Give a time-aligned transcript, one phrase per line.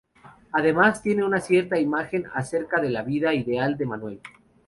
[0.53, 4.21] Además, tiene una cierta imagen acerca de la vida ideal de Manuel.